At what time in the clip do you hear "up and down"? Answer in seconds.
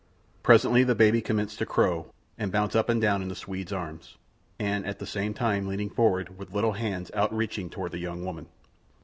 2.75-3.21